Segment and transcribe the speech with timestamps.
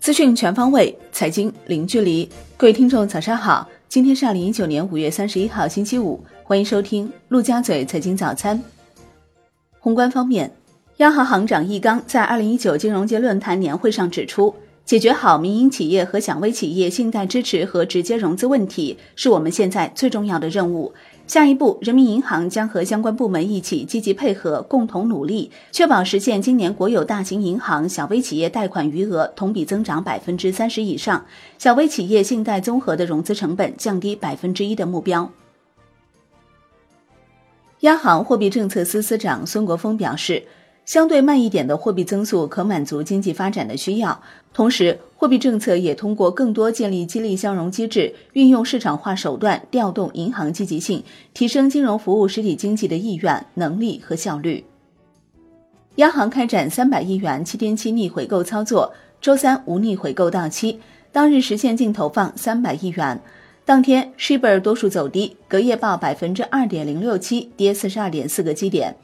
[0.00, 2.28] 资讯全方位，财经零距离。
[2.56, 3.68] 各位听众，早上好！
[3.88, 6.22] 今天是二零一九年五月三十一号，星期五。
[6.42, 8.60] 欢迎收听陆家嘴财经早餐。
[9.78, 10.50] 宏观方面，
[10.96, 14.52] 央行行长易纲在二零一九金融街论坛年会上指出，
[14.90, 20.92] 解决好民营企业和小微企业信贷支持和直接融资问题，是我们现在最重要的任务。
[21.28, 31.24] 下一步，人民银行将和相关部门一起积极配合，共同努力，确保实现今年国有大型银行、小微企业贷款余额同比增长百分之三十以上，
[31.56, 35.30] 小微企业信贷综合的融资成本降低百分之一的目标。
[37.82, 40.42] 央行货币政策司司长孙国峰表示，
[40.90, 44.20] 相对慢一点的货币增速可满足经济发展的需要，
[44.52, 54.64] 同时货币政策也通过更多建立激励相融机制，运用市场化手段调动银行积极性，提升金融服务实体经济的意愿、能力和效率。
[55.94, 60.80] 央行开展三百亿元七天期逆回购操作，周三无逆回购到期，
[61.12, 63.20] 当日实现净投放三百亿元。
[63.64, 68.96] 当天，shibor 多数走低，隔夜报百分之二点零六七，跌四十二点四个基点。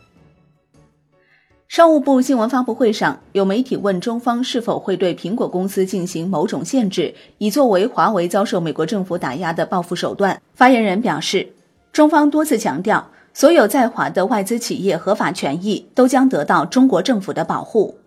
[1.68, 10.40] 商务部新闻发布会上，有媒体问中方是否会对苹果公司进行某种限制，以作为华为遭受美国政府打压的报复手段。
[10.54, 11.52] 发言人表示，
[11.92, 17.98] 中方多次强调，所有在华的外资企业合法权益都将得到中国政府的保护。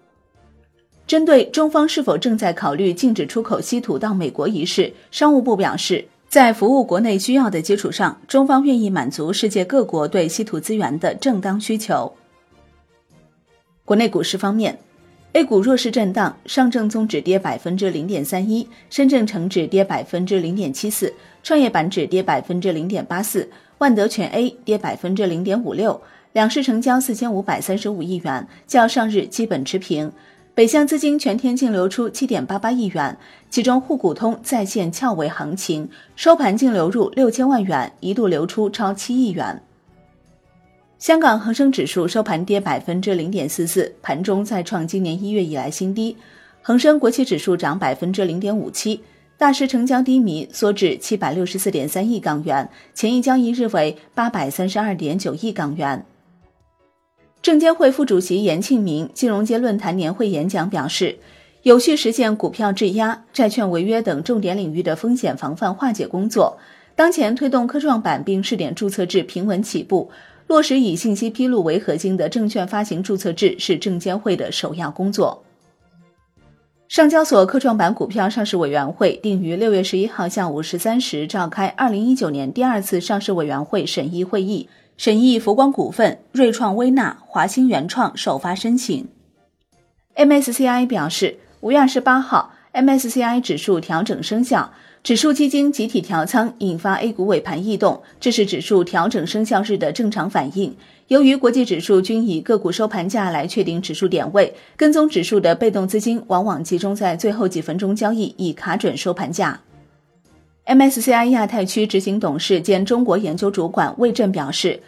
[1.06, 6.08] 针对中方是否正在考虑禁止出口稀土到美国一事，商务部表示。
[6.30, 12.14] 在服务国内需要的基础上，中方愿意满足世界各国对稀土资源的正当需求。
[13.90, 14.78] 国内股市方面
[15.34, 26.00] ，A 股弱势震荡，上证综指跌百分之零点三一，深证成指跌百分之零点七四，创业板指跌百分之零点八四，万德全 A 跌百分之零点五六，
[26.34, 30.12] 两市成交四千五百三十五亿元，较上日基本持平。
[30.54, 33.18] 北向资金全天净流出七点八八亿元，
[33.50, 39.64] 其中沪股通再现翘尾行情，收盘净流入六千万元，一度流出超七亿元。
[41.00, 46.18] 香港恒生指数收盘跌百分之零点四四，盘中再创今年一月以来新低。
[46.62, 49.00] 恒生国企指数涨百分之零点五七，
[49.38, 56.06] 大市成交低迷，缩至七百六十四点三亿港元，前一交易日为八百三十二点九亿港元。
[57.42, 61.18] 证监会副主席严庆明金融街论坛年会演讲表示，
[61.64, 66.58] 有序实现股票质押、债券违约等重点领域的风险防范化解工作。
[66.94, 70.12] 当前推动科创板并试点注册制平稳起步，
[70.50, 75.44] 落实以信息披露为核心的证券发行注册制是证监会的首要工作。
[76.88, 84.68] 上交所科创板股票上市委员会定于六月十一号下午十三时召开二零一九年第二次上市委员会审议会议。
[84.98, 89.08] 审议佛光股份、瑞创微纳、华兴原创首发申请。
[90.16, 100.76] MSCI 表示，五月二十八号，MSCI 指数调整生效，指数基金集体调仓，引发 A 股尾盘异动，这是指数调整生效日的正常反应。
[101.08, 109.62] 由于国际指数均以个股收盘价来确定指数点位，跟踪指数的被动资金往往集中在最后几分钟交易，以卡准收盘价。
[110.66, 114.80] MSCI 亚太区执行董事兼中国研究主管魏震表示，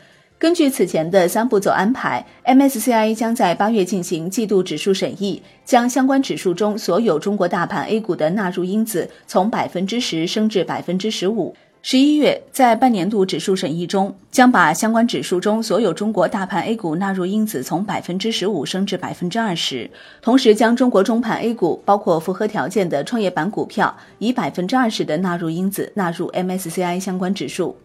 [0.41, 11.56] 根据此前的三步走安排，MSCI 将在八月进行季度指数审议，将相关指数中所有中国大盘 A 股的纳入因子从百分之十升至百分之十五。
[11.84, 19.88] 十一月，在半年度指数审议中，将把相关指数中所有中国大盘 A 股纳入因子从百分之十五升至百分之二十，
[20.23, 27.78] 同时将中国中盘 A 股，包括符合条件的创业板股票，以百分之二十的纳入因子纳入 MSCI 相关指数。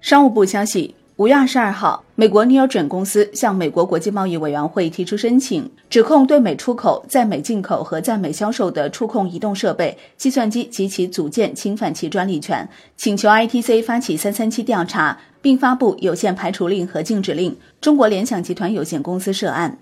[0.00, 0.94] 商务部消息。
[1.16, 17.56] 五月二十二号，美国 Neogen 公司向美国国际贸易委员会提出申请，指控对美出口、在美进口和在美销售的触控移动设备、计算机及其组件侵犯其专利权，请求 ITC 发起三三七调查，并发布有限排除令和禁止令。
[17.80, 19.78] 中国联想集团有限公司涉案。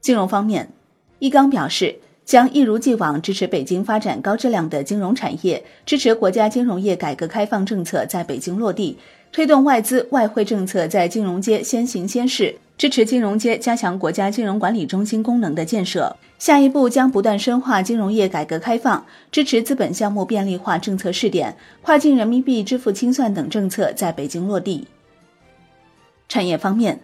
[0.00, 0.72] 金融方面，
[1.20, 2.00] 易纲表示。
[2.24, 8.96] 将一如既往支持北京发展高质量的金融产业，支持国家金融业改革开放政策在北京落地，
[9.32, 16.16] 推动外资外汇政策在金融街先行先试，支持金融街加强国家金融管理中心功能的建设。
[16.38, 24.86] 下一步将不断深化金融业改革开放，支持资本项目便利化政策试点，跨境人民币支付清算等政策在北京落地。
[26.28, 26.98] 产业方面。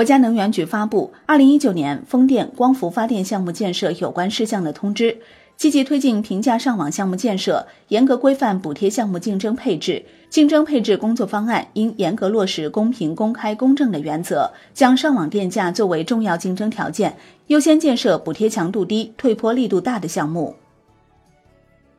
[0.00, 5.12] 国家能源局发布《二零一九年风电光伏发电项目建设有关事项的通知》，
[5.58, 10.02] 积极推进平价上网项目建设，严格规范补贴项目竞争配置。
[10.30, 17.14] 竞争配置工作方案应严格落实公平、公开、公正的原则，将上网电价作为重要竞争条件，
[17.48, 20.56] 优先建设补贴强度低、退坡力度大的项目。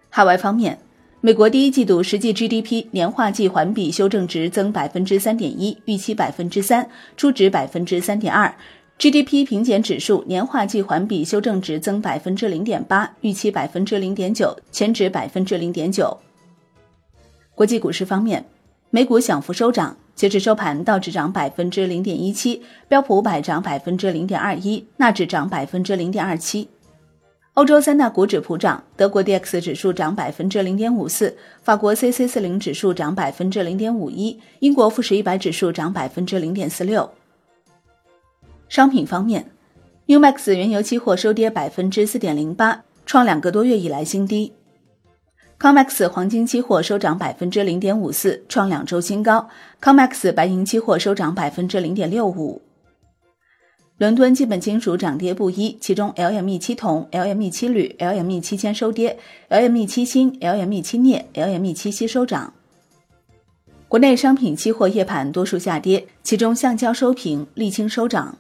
[0.09, 0.79] 海外方面，
[1.23, 8.51] 美国第一季度实际 GDP 年化季环比修正值增百分之三点一，预期百分之三，初值百分之三点二。
[8.97, 16.17] GDP 平减指数年化季环比修正值增百分之零点八，预期百分之零点九，前值百分之零点九。
[17.53, 18.43] 国际股市方面，
[18.89, 26.67] 美股小幅收涨，截至收盘，道指涨百分之零点一七，标普五百涨百分之零点二一，纳指涨百分之零点二七。
[27.55, 37.11] 欧洲三大股指普涨，德国 D X 指数涨百分之零点五四，法国 C C 四零指数涨百分之零点五一，英国富时一百指数涨百分之零点四六。
[38.69, 39.51] 商品方面
[40.05, 44.53] ，New Max 原油期货收跌百分之四点零八，创两个多月以来新低。
[45.59, 49.49] COMEX 黄金期货收涨百分之零点五四，创两周新高。
[49.81, 52.61] COMEX 白银期货收涨百分之零点六五。
[54.01, 59.15] 伦敦基本金属涨跌不一，其中 LME 七铜、LME 七铝、LME 七铅收跌
[59.47, 62.51] ，LME 七锌、LME 七镍、LME 七锡收涨。
[63.87, 68.35] 国内商品期货夜盘多数下跌，其中橡胶收平，沥青收涨。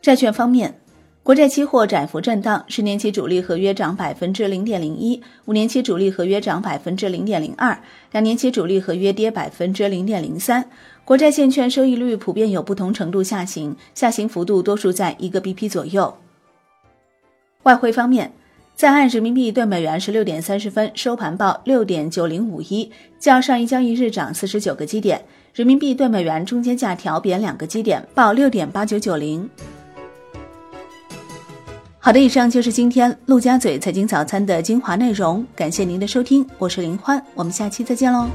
[0.00, 0.80] 债券方面。
[1.22, 7.76] 国债期货窄幅震荡，十年期主力合约涨百分之零点零一，五年期主力合约涨百分之零点零二，
[8.12, 10.70] 两年期主力合约跌百分之零点零三。
[11.06, 16.12] 国债现券收益率普遍有不同程度下行，下行幅度多数在一个 BP 左右。
[17.62, 18.32] 外汇方面，
[18.74, 25.24] 在岸人民币对美元十六点三十分收盘报六点九零五一，较上一交易日涨四十九个基点，
[25.54, 29.48] 人民币对美元中间价调贬两个基点，报六点八九九零。
[32.00, 38.28] 好的，以上就是今天陆家嘴财经早餐的精华内容，感谢您的收听，我是林欢，我们下期再见喽。